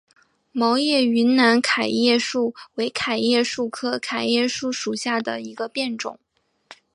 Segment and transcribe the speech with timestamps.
[0.51, 6.17] 毛叶云南桤叶树为桤叶树科桤叶树属下的一个变种。